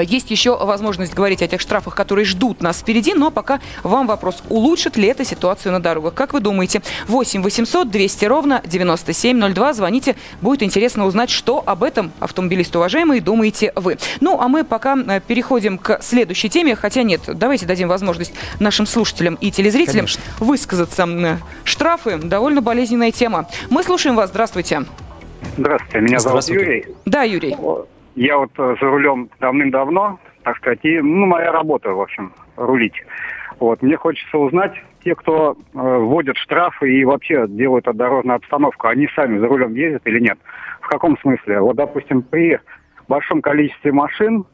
есть 0.01 0.31
еще 0.31 0.57
возможность 0.57 1.13
говорить 1.13 1.41
о 1.41 1.47
тех 1.47 1.61
штрафах, 1.61 1.95
которые 1.95 2.25
ждут 2.25 2.61
нас 2.61 2.79
впереди, 2.79 3.13
но 3.13 3.31
пока 3.31 3.59
вам 3.83 4.07
вопрос, 4.07 4.43
улучшит 4.49 4.97
ли 4.97 5.07
это 5.07 5.25
ситуацию 5.25 5.71
на 5.71 5.81
дорогах. 5.81 6.13
Как 6.13 6.33
вы 6.33 6.39
думаете? 6.39 6.81
8 7.07 7.41
800 7.41 7.89
200 7.89 8.25
ровно 8.25 8.61
9702. 8.65 9.73
Звоните, 9.73 10.15
будет 10.41 10.63
интересно 10.63 11.05
узнать, 11.05 11.29
что 11.29 11.63
об 11.65 11.83
этом, 11.83 12.11
автомобилист 12.19 12.75
уважаемый, 12.75 13.19
думаете 13.19 13.71
вы. 13.75 13.97
Ну, 14.21 14.39
а 14.39 14.47
мы 14.47 14.63
пока 14.63 14.95
э, 14.95 15.21
переходим 15.25 15.77
к 15.77 16.01
следующей 16.01 16.49
теме, 16.49 16.75
хотя 16.75 17.03
нет, 17.03 17.21
давайте 17.27 17.65
дадим 17.65 17.87
возможность 17.87 18.33
нашим 18.59 18.85
слушателям 18.85 19.35
и 19.35 19.51
телезрителям 19.51 20.05
Конечно. 20.05 20.23
высказаться. 20.39 21.39
Штрафы– 21.63 22.17
довольно 22.23 22.61
болезненная 22.61 23.11
тема. 23.11 23.47
Мы 23.69 23.83
слушаем 23.83 24.15
вас, 24.15 24.29
здравствуйте. 24.29 24.83
Здравствуйте, 25.57 25.99
меня 25.99 26.19
зовут 26.19 26.47
Юрий. 26.47 26.85
Да, 27.05 27.23
Юрий. 27.23 27.55
Я 28.15 28.37
вот 28.37 28.51
э, 28.57 28.75
за 28.79 28.87
рулем 28.87 29.29
давным-давно, 29.39 30.19
так 30.43 30.57
сказать, 30.57 30.79
и, 30.83 30.99
ну, 30.99 31.25
моя 31.25 31.51
работа, 31.51 31.91
в 31.91 32.01
общем, 32.01 32.31
рулить. 32.57 33.03
Вот, 33.59 33.81
мне 33.81 33.97
хочется 33.97 34.37
узнать, 34.37 34.73
те, 35.03 35.15
кто 35.15 35.53
э, 35.53 35.55
вводят 35.73 36.37
штрафы 36.37 36.93
и 36.93 37.05
вообще 37.05 37.47
делают 37.47 37.85
дорожную 37.85 38.35
обстановку, 38.35 38.87
они 38.87 39.07
сами 39.15 39.39
за 39.39 39.47
рулем 39.47 39.73
ездят 39.73 40.05
или 40.05 40.19
нет? 40.19 40.37
В 40.81 40.87
каком 40.87 41.17
смысле? 41.19 41.61
Вот, 41.61 41.75
допустим, 41.75 42.21
при 42.21 42.59
большом 43.07 43.41
количестве 43.41 43.91
машин, 43.91 44.45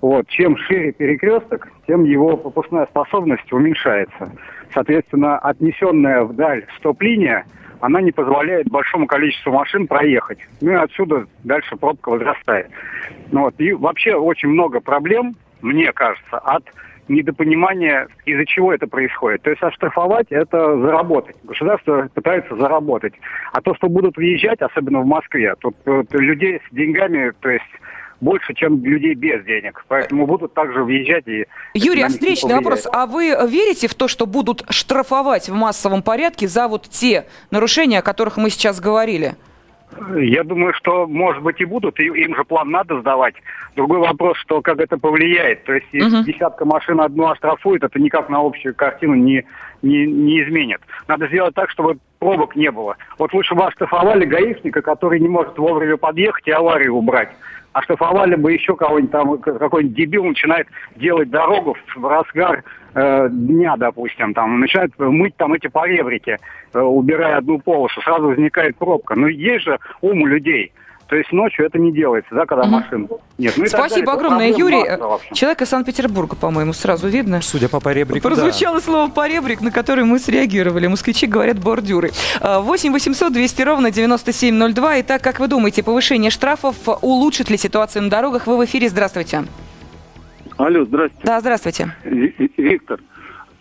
вот, 0.00 0.26
чем 0.28 0.56
шире 0.56 0.92
перекресток, 0.92 1.68
тем 1.86 2.04
его 2.04 2.36
пропускная 2.36 2.86
способность 2.86 3.50
уменьшается. 3.52 4.32
Соответственно, 4.72 5.38
отнесенная 5.38 6.24
вдаль 6.24 6.66
стоп-линия– 6.78 7.44
она 7.80 8.00
не 8.00 8.12
позволяет 8.12 8.68
большому 8.68 9.06
количеству 9.06 9.52
машин 9.52 9.86
проехать. 9.86 10.38
Ну 10.60 10.72
и 10.72 10.74
отсюда 10.74 11.26
дальше 11.42 11.76
пробка 11.76 12.10
возрастает. 12.10 12.68
Ну, 13.30 13.42
вот. 13.42 13.54
И 13.58 13.72
вообще 13.72 14.14
очень 14.14 14.48
много 14.48 14.80
проблем, 14.80 15.36
мне 15.60 15.92
кажется, 15.92 16.38
от 16.38 16.64
недопонимания, 17.08 18.08
из-за 18.24 18.46
чего 18.46 18.72
это 18.72 18.86
происходит. 18.86 19.42
То 19.42 19.50
есть 19.50 19.62
оштрафовать– 19.62 20.26
это 20.30 20.78
заработать. 20.78 21.36
Государство 21.44 22.08
пытается 22.14 22.56
заработать. 22.56 23.14
А 23.52 23.60
то, 23.60 23.74
что 23.74 23.88
будут 23.88 24.16
въезжать, 24.16 24.62
особенно 24.62 25.00
в 25.00 25.06
Москве, 25.06 25.54
тут, 25.60 25.76
тут 25.84 26.12
людей 26.14 26.60
с 26.66 26.74
деньгами, 26.74 27.32
то 27.40 27.50
есть 27.50 27.64
больше, 28.24 28.54
чем 28.54 28.82
людей 28.82 29.14
без 29.14 29.44
денег. 29.44 29.84
Поэтому 29.88 30.26
будут 30.26 30.54
также 30.54 30.82
въезжать 30.82 31.28
и... 31.28 31.46
Юрий, 31.74 32.04
встречный 32.08 32.54
вопрос. 32.54 32.88
А 32.90 33.06
вы 33.06 33.36
верите 33.48 33.86
в 33.86 33.94
то, 33.94 34.08
что 34.08 34.26
будут 34.26 34.64
штрафовать 34.70 35.48
в 35.48 35.54
массовом 35.54 36.02
порядке 36.02 36.48
за 36.48 36.66
вот 36.66 36.88
те 36.88 37.26
нарушения, 37.50 38.00
о 38.00 38.02
которых 38.02 38.36
мы 38.36 38.50
сейчас 38.50 38.80
говорили? 38.80 39.34
Я 40.16 40.42
думаю, 40.42 40.72
что, 40.74 41.06
может 41.06 41.42
быть, 41.42 41.60
и 41.60 41.64
будут, 41.64 42.00
и 42.00 42.04
им 42.04 42.34
же 42.34 42.44
план 42.44 42.70
надо 42.70 43.00
сдавать. 43.00 43.34
Другой 43.76 44.00
вопрос, 44.00 44.36
что 44.38 44.60
как 44.60 44.80
это 44.80 44.98
повлияет. 44.98 45.64
То 45.64 45.74
есть, 45.74 45.86
если 45.92 46.20
uh-huh. 46.20 46.24
десятка 46.24 46.64
машин 46.64 47.00
одну 47.00 47.28
оштрафует, 47.28 47.84
это 47.84 48.00
никак 48.00 48.28
на 48.28 48.40
общую 48.40 48.74
картину 48.74 49.14
не, 49.14 49.44
не, 49.82 50.06
не 50.06 50.42
изменит. 50.42 50.80
Надо 51.06 51.28
сделать 51.28 51.54
так, 51.54 51.70
чтобы 51.70 51.98
пробок 52.18 52.56
не 52.56 52.70
было. 52.72 52.96
Вот 53.18 53.32
лучше 53.32 53.54
бы 53.54 53.66
оштрафовали 53.66 54.24
гаишника, 54.24 54.82
который 54.82 55.20
не 55.20 55.28
может 55.28 55.56
вовремя 55.58 55.96
подъехать 55.96 56.48
и 56.48 56.50
аварию 56.50 56.94
убрать 56.94 57.30
оштрафовали 57.74 58.36
бы 58.36 58.52
еще 58.52 58.76
кого-нибудь 58.76 59.10
там, 59.10 59.38
какой-нибудь 59.38 59.96
дебил 59.96 60.24
начинает 60.24 60.68
делать 60.96 61.28
дорогу 61.28 61.76
в 61.96 62.06
разгар 62.06 62.62
э, 62.94 63.28
дня, 63.30 63.76
допустим, 63.76 64.32
там, 64.32 64.60
начинает 64.60 64.96
мыть 64.98 65.36
там 65.36 65.52
эти 65.52 65.66
поребрики, 65.66 66.38
э, 66.72 66.80
убирая 66.80 67.38
одну 67.38 67.58
полосу, 67.58 68.00
сразу 68.00 68.28
возникает 68.28 68.76
пробка. 68.76 69.16
Ну, 69.16 69.26
есть 69.26 69.64
же 69.64 69.78
ум 70.00 70.22
у 70.22 70.26
людей. 70.26 70.72
То 71.06 71.16
есть 71.16 71.32
ночью 71.32 71.66
это 71.66 71.78
не 71.78 71.92
делается, 71.92 72.34
да, 72.34 72.46
когда 72.46 72.64
машин 72.64 73.08
нет. 73.36 73.54
Ну, 73.56 73.66
Спасибо 73.66 74.12
огромное, 74.12 74.52
Юрий. 74.52 74.84
Человек 75.34 75.62
из 75.62 75.68
Санкт-Петербурга, 75.68 76.34
по-моему, 76.34 76.72
сразу 76.72 77.08
видно. 77.08 77.42
Судя 77.42 77.68
по 77.68 77.80
поребрику, 77.80 78.26
Прозвучало 78.26 78.78
да. 78.78 78.84
слово 78.84 79.10
поребрик, 79.10 79.60
на 79.60 79.70
который 79.70 80.04
мы 80.04 80.18
среагировали. 80.18 80.86
Москвичи 80.86 81.26
говорят 81.26 81.58
бордюры. 81.58 82.10
8 82.42 82.92
800 82.92 83.32
200 83.32 83.62
ровно 83.62 83.90
9702. 83.90 85.00
Итак, 85.02 85.22
как 85.22 85.40
вы 85.40 85.48
думаете, 85.48 85.82
повышение 85.82 86.30
штрафов 86.30 86.76
улучшит 87.02 87.50
ли 87.50 87.56
ситуацию 87.58 88.02
на 88.02 88.10
дорогах? 88.10 88.46
Вы 88.46 88.56
в 88.56 88.64
эфире, 88.64 88.88
здравствуйте. 88.88 89.44
Алло, 90.56 90.84
здравствуйте. 90.84 91.26
Да, 91.26 91.40
здравствуйте. 91.40 91.94
Виктор, 92.56 93.00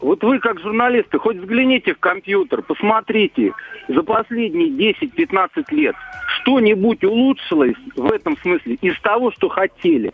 вот 0.03 0.24
вы 0.24 0.39
как 0.39 0.60
журналисты, 0.60 1.17
хоть 1.17 1.38
взгляните 1.38 1.93
в 1.93 2.00
компьютер, 2.00 2.62
посмотрите, 2.62 3.53
за 3.88 4.03
последние 4.03 4.69
10-15 4.93 5.65
лет 5.72 5.95
что-нибудь 6.41 7.03
улучшилось 7.03 7.75
в 7.95 8.12
этом 8.12 8.38
смысле 8.39 8.75
из 8.81 9.00
того, 9.01 9.31
что 9.31 9.50
хотели? 9.50 10.13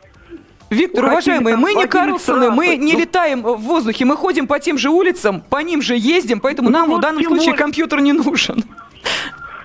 Виктор, 0.69 1.05
уважаемый, 1.05 1.55
мы 1.57 1.73
не 1.73 1.87
Карлсоны, 1.87 2.51
мы 2.51 2.75
не 2.75 2.93
ну, 2.93 2.99
летаем 2.99 3.41
в 3.41 3.57
воздухе, 3.61 4.05
мы 4.05 4.15
ходим 4.15 4.45
по 4.45 4.59
тем 4.59 4.77
же 4.77 4.91
улицам, 4.91 5.41
по 5.41 5.57
ним 5.63 5.81
же 5.81 5.95
ездим, 5.97 6.39
поэтому 6.39 6.69
ну, 6.69 6.77
нам 6.77 6.93
в 6.93 6.99
данном 6.99 7.23
случае 7.23 7.53
более... 7.53 7.57
компьютер 7.57 8.01
не 8.01 8.13
нужен. 8.13 8.63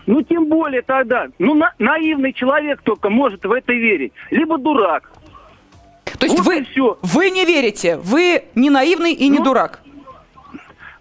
Ну, 0.07 0.23
тем 0.23 0.47
более 0.47 0.83
тогда. 0.83 1.29
Ну, 1.39 1.55
на, 1.55 1.73
наивный 1.79 2.33
человек 2.33 2.81
только 2.83 3.11
может 3.11 3.45
в 3.45 3.53
это 3.53 3.73
верить. 3.73 4.13
Либо 4.31 4.59
дурак. 4.59 5.11
То 6.19 6.27
есть 6.27 6.39
вот 6.39 6.47
вы, 6.47 6.97
вы 7.03 7.31
не 7.31 7.45
верите, 7.45 7.97
вы 7.97 8.45
не 8.55 8.71
наивный 8.71 9.13
и 9.13 9.29
не 9.29 9.39
ну, 9.39 9.45
дурак. 9.45 9.81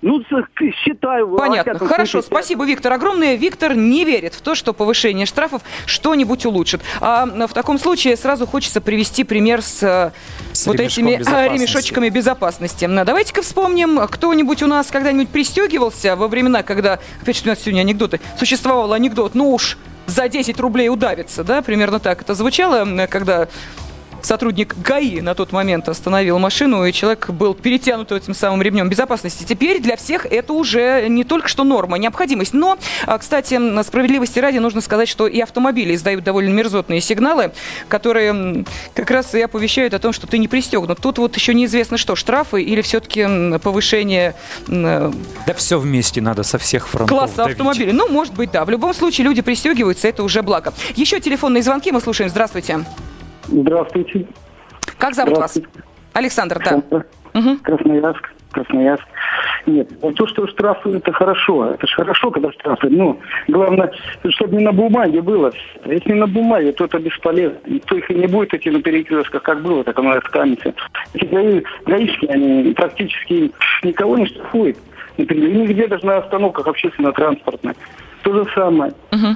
Ну, 0.03 0.21
считаю. 0.83 1.29
Понятно. 1.29 1.79
Хорошо, 1.79 2.21
случае, 2.21 2.27
спасибо, 2.27 2.65
Виктор. 2.65 2.91
Огромное. 2.91 3.35
Виктор 3.35 3.73
не 3.73 4.03
верит 4.03 4.33
в 4.33 4.41
то, 4.41 4.53
что 4.53 4.73
повышение 4.73 5.25
штрафов 5.25 5.61
что-нибудь 5.85 6.45
улучшит. 6.45 6.81
А 6.99 7.25
в 7.25 7.53
таком 7.53 7.79
случае 7.79 8.17
сразу 8.17 8.45
хочется 8.45 8.81
привести 8.81 9.23
пример 9.23 9.61
с, 9.61 9.81
э, 9.81 10.11
с 10.51 10.67
вот 10.67 10.79
этими 10.79 11.15
безопасности. 11.15 11.53
ремешочками 11.53 12.09
безопасности. 12.09 12.89
Давайте-ка 13.05 13.41
вспомним, 13.41 14.05
кто-нибудь 14.07 14.61
у 14.61 14.67
нас 14.67 14.91
когда-нибудь 14.91 15.29
пристегивался 15.29 16.17
во 16.17 16.27
времена, 16.27 16.63
когда, 16.63 16.99
опять 17.21 17.37
же, 17.37 17.43
у 17.45 17.47
нас 17.47 17.61
сегодня 17.61 17.81
анекдоты, 17.81 18.19
существовал 18.37 18.91
анекдот, 18.91 19.35
ну 19.35 19.53
уж 19.53 19.77
за 20.05 20.27
10 20.27 20.59
рублей 20.59 20.89
удавится, 20.89 21.45
да, 21.45 21.61
примерно 21.61 21.99
так 21.99 22.21
это 22.21 22.35
звучало, 22.35 23.07
когда 23.07 23.47
сотрудник 24.25 24.75
ГАИ 24.77 25.21
на 25.21 25.35
тот 25.35 25.51
момент 25.51 25.89
остановил 25.89 26.39
машину, 26.39 26.85
и 26.85 26.91
человек 26.91 27.29
был 27.29 27.53
перетянут 27.53 28.11
этим 28.11 28.33
самым 28.33 28.61
ремнем 28.61 28.89
безопасности. 28.89 29.43
Теперь 29.43 29.81
для 29.81 29.95
всех 29.95 30.25
это 30.25 30.53
уже 30.53 31.07
не 31.07 31.23
только 31.23 31.47
что 31.47 31.63
норма, 31.63 31.97
необходимость. 31.97 32.53
Но, 32.53 32.77
а, 33.05 33.17
кстати, 33.17 33.83
справедливости 33.83 34.39
ради 34.39 34.57
нужно 34.57 34.81
сказать, 34.81 35.07
что 35.07 35.27
и 35.27 35.39
автомобили 35.39 35.95
издают 35.95 36.23
довольно 36.23 36.53
мерзотные 36.53 37.01
сигналы, 37.01 37.51
которые 37.87 38.65
как 38.93 39.11
раз 39.11 39.35
и 39.35 39.41
оповещают 39.41 39.93
о 39.93 39.99
том, 39.99 40.13
что 40.13 40.27
ты 40.27 40.37
не 40.37 40.47
пристегнут. 40.47 40.99
Тут 40.99 41.17
вот 41.17 41.35
еще 41.35 41.53
неизвестно 41.53 41.97
что, 41.97 42.15
штрафы 42.15 42.61
или 42.63 42.81
все-таки 42.81 43.57
повышение... 43.59 44.35
Да 44.67 45.11
все 45.55 45.79
вместе 45.79 46.21
надо 46.21 46.43
со 46.43 46.57
всех 46.57 46.87
фронтов 46.87 47.17
Класса 47.17 47.35
давить. 47.37 47.51
автомобилей. 47.51 47.91
Ну, 47.91 48.07
может 48.09 48.33
быть, 48.33 48.51
да. 48.51 48.65
В 48.65 48.69
любом 48.69 48.93
случае 48.93 49.25
люди 49.25 49.41
пристегиваются, 49.41 50.07
это 50.07 50.23
уже 50.23 50.41
благо. 50.41 50.73
Еще 50.95 51.19
телефонные 51.19 51.63
звонки 51.63 51.91
мы 51.91 52.01
слушаем. 52.01 52.29
Здравствуйте. 52.29 52.85
Здравствуйте. 53.47 54.25
Как 54.97 55.13
зовут 55.13 55.37
вас? 55.37 55.59
Александр, 56.13 56.61
да. 56.63 57.03
Угу. 57.33 57.57
Красноярск. 57.63 58.29
Красноярск. 58.51 59.03
Нет, 59.65 59.89
вот 60.01 60.15
то, 60.15 60.27
что 60.27 60.45
штрафы, 60.47 60.91
это 60.91 61.11
хорошо. 61.11 61.71
Это 61.71 61.87
же 61.87 61.95
хорошо, 61.95 62.29
когда 62.29 62.51
штрафы. 62.51 62.89
Ну, 62.89 63.19
главное, 63.47 63.91
чтобы 64.29 64.57
не 64.57 64.63
на 64.63 64.71
бумаге 64.71 65.21
было. 65.21 65.51
Если 65.85 66.13
не 66.13 66.19
на 66.19 66.27
бумаге, 66.27 66.71
то 66.73 66.85
это 66.85 66.99
бесполезно. 66.99 67.57
Никто 67.65 67.95
их 67.95 68.09
и 68.11 68.13
не 68.13 68.27
будет 68.27 68.53
идти 68.53 68.69
на 68.69 68.81
перекрестках, 68.81 69.41
как 69.41 69.61
было, 69.63 69.83
так 69.83 69.97
оно 69.97 70.15
и 70.15 70.19
останется. 70.19 70.73
Эти 71.13 71.25
гаи, 71.25 71.63
гаишки, 71.85 72.25
они 72.27 72.73
практически 72.73 73.51
никого 73.83 74.17
не 74.17 74.27
штрафуют. 74.27 74.77
Например, 75.17 75.49
нигде 75.49 75.87
даже 75.87 76.05
на 76.05 76.17
остановках 76.17 76.67
общественно-транспортных. 76.67 77.75
То 78.23 78.33
же 78.33 78.45
самое. 78.53 78.93
Угу. 79.11 79.35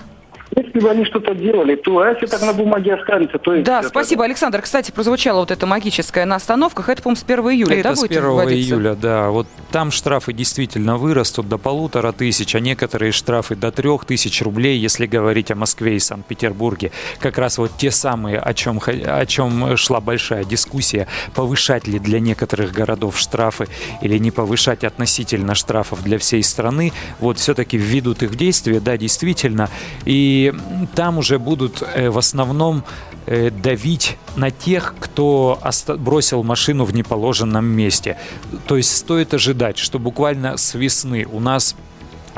Если 0.56 0.80
бы 0.80 0.90
они 0.90 1.06
что-то 1.06 1.36
делали, 1.36 1.76
то 1.76 2.00
а 2.00 2.10
если 2.10 2.26
так 2.26 2.42
на 2.42 2.54
бумаге 2.54 2.94
останется, 2.94 3.38
то... 3.38 3.56
Да, 3.62 3.84
спасибо, 3.84 4.24
Александр. 4.24 4.62
Кстати, 4.62 4.92
прозвучала 4.92 5.40
вот 5.40 5.52
эта 5.52 5.66
магическая 5.66 6.26
на 6.26 6.36
остановках. 6.36 6.90
Это, 6.90 7.02
по-моему, 7.02 7.20
с 7.20 7.24
1 7.24 7.40
июля, 7.52 7.80
это 7.80 7.90
да, 7.90 7.96
с 7.96 8.04
1 8.04 8.18
июля, 8.18 8.96
да. 8.96 9.30
Вот 9.30 9.48
там 9.72 9.92
штрафы 9.92 10.32
действительно 10.32 10.98
вырастут 10.98 11.50
до 11.50 11.58
полутора 11.58 12.12
тысяч, 12.14 12.56
а 12.56 12.60
некоторые 12.60 13.12
штрафы 13.12 13.56
до 13.56 13.72
трех 13.72 14.06
тысяч 14.06 14.42
рублей, 14.42 14.78
если 14.78 15.06
говорить 15.06 15.52
о 15.52 15.56
Москве 15.56 15.98
и 15.98 16.00
Санкт-Петербурге. 16.00 16.92
Как 17.20 17.38
раз 17.38 17.58
вот 17.58 17.72
те 17.78 17.92
самые, 17.92 18.40
о 18.40 18.54
чем, 18.54 18.80
о 18.86 19.26
чем 19.26 19.76
шла 19.76 20.00
большая 20.00 20.46
дискуссия, 20.46 21.08
повышать 21.36 21.88
ли 21.88 22.00
для 22.00 22.20
некоторых 22.20 22.72
городов 22.72 23.20
штрафы 23.20 23.68
или 24.02 24.18
не 24.18 24.32
повышать 24.32 24.86
относительно 24.86 25.56
штрафов 25.56 26.04
для 26.04 26.18
всей 26.18 26.44
страны. 26.44 26.94
Вот 27.20 27.38
все-таки 27.38 27.78
введут 27.78 28.24
их 28.24 28.32
в 28.32 28.36
действие, 28.38 28.80
да, 28.80 28.98
действительно. 28.98 29.70
И 30.06 30.37
там 30.96 31.18
уже 31.18 31.40
будут 31.40 31.82
э, 31.82 32.10
в 32.10 32.18
основном 32.18 32.84
э, 33.26 33.50
давить 33.50 34.18
на 34.36 34.52
тех, 34.52 34.96
кто 35.00 35.60
бросил 35.98 36.44
машину 36.44 36.86
в 36.86 36.94
неположенном 36.94 37.66
месте. 37.66 38.18
То 38.68 38.78
есть 38.78 38.96
стоит 38.96 39.34
ожидать, 39.34 39.78
что 39.78 40.00
буквально 40.00 40.58
с 40.58 40.74
весны 40.74 41.26
у 41.32 41.40
нас 41.40 41.76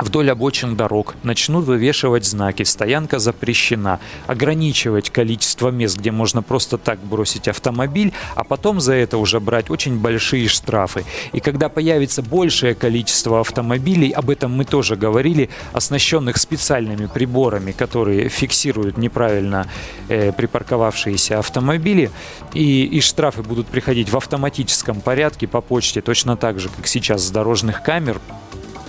вдоль 0.01 0.31
обочин 0.31 0.75
дорог 0.75 1.15
начнут 1.23 1.65
вывешивать 1.65 2.25
знаки 2.25 2.63
«Стоянка 2.63 3.19
запрещена», 3.19 3.99
ограничивать 4.27 5.09
количество 5.09 5.69
мест, 5.69 5.97
где 5.97 6.11
можно 6.11 6.41
просто 6.41 6.77
так 6.77 6.99
бросить 6.99 7.47
автомобиль, 7.47 8.13
а 8.35 8.43
потом 8.43 8.79
за 8.79 8.93
это 8.93 9.17
уже 9.17 9.39
брать 9.39 9.69
очень 9.69 9.99
большие 9.99 10.47
штрафы. 10.47 11.05
И 11.33 11.39
когда 11.39 11.69
появится 11.69 12.21
большее 12.21 12.75
количество 12.75 13.39
автомобилей, 13.39 14.11
об 14.11 14.29
этом 14.29 14.51
мы 14.51 14.65
тоже 14.65 14.95
говорили, 14.95 15.49
оснащенных 15.73 16.37
специальными 16.37 17.07
приборами, 17.07 17.71
которые 17.71 18.29
фиксируют 18.29 18.97
неправильно 18.97 19.67
э, 20.07 20.31
припарковавшиеся 20.31 21.39
автомобили, 21.39 22.11
и, 22.53 22.85
и 22.85 23.01
штрафы 23.01 23.43
будут 23.43 23.67
приходить 23.67 24.09
в 24.09 24.17
автоматическом 24.17 25.01
порядке 25.01 25.47
по 25.47 25.61
почте, 25.61 26.01
точно 26.01 26.37
так 26.37 26.59
же, 26.59 26.69
как 26.69 26.87
сейчас 26.87 27.23
с 27.23 27.31
дорожных 27.31 27.83
камер, 27.83 28.19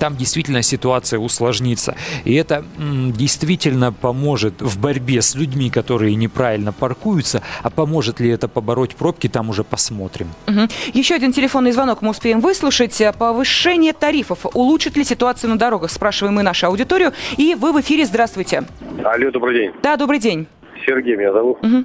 там 0.01 0.17
действительно 0.17 0.63
ситуация 0.63 1.21
усложнится. 1.21 1.95
И 2.25 2.35
это 2.35 2.65
действительно 2.79 3.93
поможет 3.93 4.61
в 4.61 4.81
борьбе 4.81 5.21
с 5.21 5.35
людьми, 5.35 5.71
которые 5.71 6.17
неправильно 6.17 6.73
паркуются. 6.73 7.43
А 7.63 7.71
поможет 7.71 8.19
ли 8.19 8.31
это 8.31 8.49
побороть 8.49 8.97
пробки, 8.97 9.29
там 9.29 9.51
уже 9.51 9.63
посмотрим. 9.63 10.29
Угу. 10.49 10.69
Еще 10.95 11.15
один 11.15 11.33
телефонный 11.33 11.73
звонок 11.73 12.03
мы 12.03 12.11
успеем 12.11 12.41
выслушать. 12.41 13.01
Повышение 13.19 13.93
тарифов 13.93 14.47
улучшит 14.55 14.97
ли 14.97 15.05
ситуацию 15.05 15.51
на 15.51 15.59
дорогах? 15.59 15.91
Спрашиваем 15.91 16.35
мы 16.35 16.43
нашу 16.43 16.67
аудиторию. 16.67 17.13
И 17.37 17.55
вы 17.55 17.73
в 17.73 17.81
эфире. 17.81 18.07
Здравствуйте. 18.07 18.65
Алло, 19.05 19.31
добрый 19.31 19.55
день. 19.55 19.73
Да, 19.83 19.97
добрый 19.97 20.19
день. 20.19 20.47
Сергей 20.87 21.17
меня 21.17 21.33
зовут. 21.33 21.59
Угу. 21.63 21.85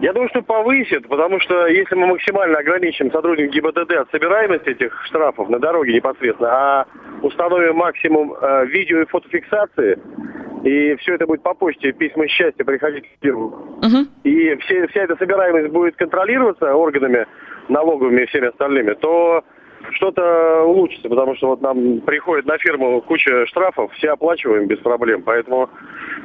Я 0.00 0.12
думаю, 0.12 0.28
что 0.28 0.42
повысит, 0.42 1.08
потому 1.08 1.40
что 1.40 1.66
если 1.66 1.96
мы 1.96 2.06
максимально 2.06 2.58
ограничим 2.58 3.10
сотрудников 3.10 3.52
ГИБДД 3.52 3.92
от 3.92 4.10
собираемости 4.10 4.68
этих 4.68 4.94
штрафов 5.06 5.48
на 5.48 5.58
дороге 5.58 5.92
непосредственно, 5.92 6.50
а 6.50 6.86
установим 7.22 7.76
максимум 7.76 8.32
э, 8.34 8.66
видео 8.66 9.00
и 9.00 9.06
фотофиксации, 9.06 9.98
и 10.62 10.94
все 10.96 11.14
это 11.14 11.26
будет 11.26 11.42
по 11.42 11.54
почте, 11.54 11.92
письма 11.92 12.28
счастья 12.28 12.64
приходить 12.64 13.04
к 13.04 13.22
фирму. 13.22 13.46
Угу. 13.46 14.06
И 14.24 14.56
все, 14.56 14.86
вся 14.88 15.02
эта 15.02 15.16
собираемость 15.16 15.72
будет 15.72 15.96
контролироваться 15.96 16.74
органами 16.74 17.26
налоговыми 17.68 18.22
и 18.22 18.26
всеми 18.26 18.48
остальными, 18.48 18.94
то 18.94 19.42
что-то 19.92 20.62
улучшится, 20.64 21.08
потому 21.08 21.36
что 21.36 21.48
вот 21.48 21.60
нам 21.60 22.00
приходит 22.00 22.46
на 22.46 22.58
фирму 22.58 23.00
куча 23.02 23.46
штрафов, 23.46 23.92
все 23.94 24.10
оплачиваем 24.10 24.66
без 24.66 24.78
проблем, 24.78 25.22
поэтому 25.22 25.70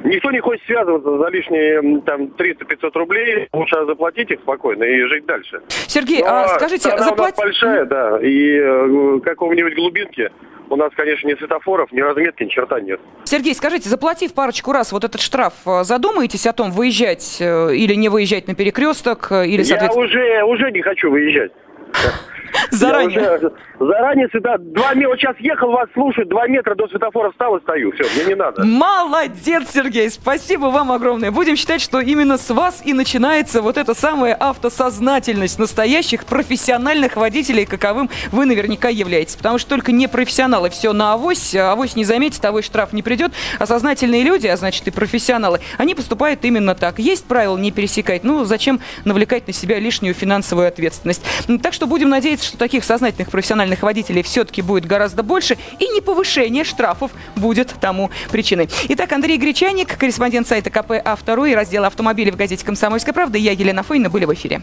никто 0.04 0.30
не 0.30 0.40
хочет 0.40 0.64
связываться 0.66 1.18
за 1.18 1.28
лишние 1.28 2.00
там 2.02 2.32
300-500 2.36 2.90
рублей, 2.94 3.48
лучше 3.52 3.84
заплатить 3.86 4.30
их 4.30 4.40
спокойно 4.40 4.84
и 4.84 5.02
жить 5.04 5.26
дальше. 5.26 5.60
Сергей, 5.68 6.22
Но 6.22 6.28
а 6.28 6.48
скажите, 6.48 6.90
заплатить... 6.98 7.38
большая, 7.38 7.84
да, 7.84 8.18
и 8.20 8.58
э, 8.58 9.20
какого-нибудь 9.24 9.74
глубинки 9.74 10.30
у 10.70 10.76
нас, 10.76 10.90
конечно, 10.96 11.28
ни 11.28 11.34
светофоров, 11.34 11.92
ни 11.92 12.00
разметки, 12.00 12.42
ни 12.42 12.48
черта 12.48 12.80
нет. 12.80 13.00
Сергей, 13.24 13.54
скажите, 13.54 13.88
заплатив 13.88 14.34
парочку 14.34 14.72
раз 14.72 14.92
вот 14.92 15.04
этот 15.04 15.20
штраф, 15.20 15.54
э, 15.66 15.84
задумаетесь 15.84 16.46
о 16.46 16.52
том, 16.52 16.70
выезжать 16.70 17.38
э, 17.40 17.74
или 17.74 17.94
не 17.94 18.08
выезжать 18.08 18.48
на 18.48 18.54
перекресток? 18.54 19.30
Или, 19.30 19.62
соответственно... 19.62 20.04
Я 20.04 20.44
уже, 20.44 20.44
уже 20.44 20.72
не 20.72 20.82
хочу 20.82 21.10
выезжать. 21.10 21.52
Заранее. 22.70 23.36
уже, 23.36 23.52
заранее 23.78 24.28
сюда. 24.32 24.56
Два 24.58 24.94
метра. 24.94 25.16
Сейчас 25.16 25.36
ехал, 25.38 25.70
вас 25.70 25.88
слушать. 25.92 26.28
Два 26.28 26.46
метра 26.46 26.74
до 26.74 26.88
светофора 26.88 27.30
встал 27.30 27.56
и 27.56 27.60
стою. 27.62 27.92
Все, 27.92 28.04
мне 28.14 28.30
не 28.30 28.34
надо. 28.34 28.64
Молодец, 28.64 29.70
Сергей. 29.72 30.10
Спасибо 30.10 30.66
вам 30.66 30.92
огромное. 30.92 31.30
Будем 31.30 31.56
считать, 31.56 31.80
что 31.80 32.00
именно 32.00 32.38
с 32.38 32.50
вас 32.50 32.82
и 32.84 32.92
начинается 32.92 33.62
вот 33.62 33.76
эта 33.76 33.94
самая 33.94 34.36
автосознательность 34.38 35.58
настоящих 35.58 36.24
профессиональных 36.24 37.16
водителей, 37.16 37.66
каковым 37.66 38.10
вы 38.32 38.46
наверняка 38.46 38.88
являетесь. 38.88 39.36
Потому 39.36 39.58
что 39.58 39.70
только 39.70 39.92
не 39.92 40.08
профессионалы 40.08 40.70
все 40.70 40.92
на 40.92 41.14
авось. 41.14 41.54
Авось 41.54 41.96
не 41.96 42.04
заметит, 42.04 42.44
авось 42.44 42.64
штраф 42.64 42.92
не 42.92 43.02
придет. 43.02 43.32
А 43.58 43.66
сознательные 43.66 44.22
люди, 44.22 44.46
а 44.46 44.56
значит 44.56 44.86
и 44.86 44.90
профессионалы, 44.90 45.60
они 45.78 45.94
поступают 45.94 46.44
именно 46.44 46.74
так. 46.74 46.98
Есть 46.98 47.26
правила 47.26 47.56
не 47.56 47.70
пересекать. 47.70 48.24
Ну, 48.24 48.44
зачем 48.44 48.80
навлекать 49.04 49.46
на 49.46 49.52
себя 49.52 49.78
лишнюю 49.78 50.14
финансовую 50.14 50.68
ответственность? 50.68 51.22
Так 51.62 51.72
что 51.72 51.83
будем 51.86 52.08
надеяться, 52.08 52.46
что 52.46 52.58
таких 52.58 52.84
сознательных 52.84 53.30
профессиональных 53.30 53.82
водителей 53.82 54.22
все-таки 54.22 54.62
будет 54.62 54.86
гораздо 54.86 55.22
больше, 55.22 55.56
и 55.78 55.88
не 55.88 56.00
повышение 56.00 56.64
штрафов 56.64 57.10
будет 57.36 57.74
тому 57.80 58.10
причиной. 58.30 58.68
Итак, 58.88 59.12
Андрей 59.12 59.38
Гречаник, 59.38 59.96
корреспондент 59.96 60.48
сайта 60.48 60.70
КП 60.70 60.92
«Автору» 61.04 61.44
и 61.44 61.54
раздела 61.54 61.86
автомобилей 61.86 62.30
в 62.30 62.36
газете 62.36 62.64
«Комсомольская 62.64 63.12
правда». 63.12 63.38
Я, 63.38 63.52
Елена 63.52 63.82
Фойна, 63.82 64.10
были 64.10 64.24
в 64.24 64.34
эфире. 64.34 64.62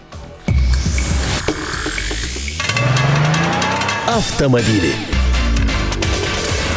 Автомобили. 4.08 5.11